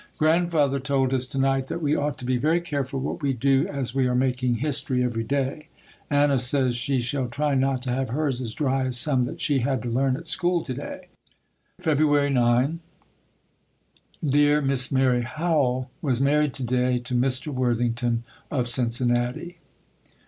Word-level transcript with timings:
Grandfather 0.17 0.79
told 0.79 1.13
us 1.13 1.27
to 1.27 1.37
night 1.37 1.67
that 1.67 1.79
we 1.79 1.95
ought 1.95 2.17
to 2.17 2.25
be 2.25 2.35
very 2.35 2.59
careful 2.59 2.99
what 2.99 3.21
we 3.21 3.33
do 3.33 3.67
as 3.67 3.93
we 3.93 4.07
are 4.07 4.15
making 4.15 4.55
history 4.55 5.03
every 5.03 5.23
day. 5.23 5.67
Anna 6.09 6.39
says 6.39 6.73
she 6.75 6.99
shall 6.99 7.27
try 7.27 7.53
not 7.53 7.83
to 7.83 7.91
have 7.91 8.09
hers 8.09 8.41
as 8.41 8.55
dry 8.55 8.83
as 8.87 8.97
some 8.97 9.25
that 9.25 9.39
she 9.39 9.59
had 9.59 9.83
to 9.83 9.91
learn 9.91 10.17
at 10.17 10.25
school 10.25 10.63
to 10.63 10.73
day. 10.73 11.07
February 11.79 12.31
9. 12.31 12.79
Dear 14.27 14.59
Miss 14.59 14.91
Mary 14.91 15.21
Howell 15.21 15.91
was 16.01 16.19
married 16.19 16.55
to 16.55 16.63
day 16.63 16.97
to 16.97 17.13
Mr. 17.13 17.49
Worthington, 17.53 18.23
of 18.49 18.67
Cincinnati. 18.67 19.59